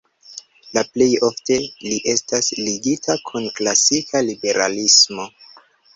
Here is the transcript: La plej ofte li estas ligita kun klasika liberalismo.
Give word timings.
La 0.77 0.81
plej 0.93 1.07
ofte 1.27 1.57
li 1.83 1.99
estas 2.13 2.49
ligita 2.69 3.19
kun 3.31 3.45
klasika 3.61 4.27
liberalismo. 4.31 5.29